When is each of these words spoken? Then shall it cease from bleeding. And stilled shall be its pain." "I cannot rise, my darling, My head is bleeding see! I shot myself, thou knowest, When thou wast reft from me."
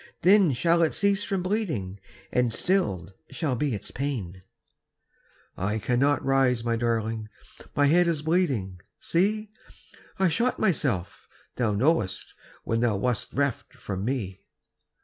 Then 0.23 0.53
shall 0.53 0.81
it 0.81 0.95
cease 0.95 1.23
from 1.23 1.43
bleeding. 1.43 1.99
And 2.31 2.51
stilled 2.51 3.13
shall 3.29 3.55
be 3.55 3.75
its 3.75 3.91
pain." 3.91 4.41
"I 5.55 5.77
cannot 5.77 6.25
rise, 6.25 6.63
my 6.63 6.75
darling, 6.75 7.29
My 7.75 7.85
head 7.85 8.07
is 8.07 8.23
bleeding 8.23 8.79
see! 8.97 9.51
I 10.17 10.27
shot 10.27 10.57
myself, 10.57 11.27
thou 11.57 11.73
knowest, 11.75 12.33
When 12.63 12.79
thou 12.79 12.97
wast 12.97 13.31
reft 13.33 13.75
from 13.75 14.03
me." 14.03 14.41